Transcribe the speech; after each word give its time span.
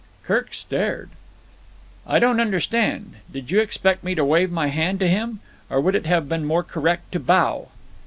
Kirk 0.23 0.51
stared. 0.55 1.11
"I 2.07 2.17
don't 2.17 2.39
understand. 2.39 3.17
Did 3.31 3.51
you 3.51 3.59
expect 3.59 4.03
me 4.03 4.15
to 4.15 4.25
wave 4.25 4.51
my 4.51 4.65
hand 4.69 4.99
to 5.01 5.07
him? 5.07 5.41
Or 5.69 5.79
would 5.79 5.93
it 5.93 6.07
have 6.07 6.27
been 6.27 6.43
more 6.43 6.63
correct 6.63 7.11
to 7.11 7.19
bow?" 7.19 7.67